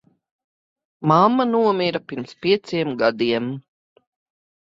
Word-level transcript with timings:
Mamma 1.07 1.43
nomira 1.51 1.99
pirms 2.07 2.31
pieciem 2.41 2.89
gadiem. 2.99 3.47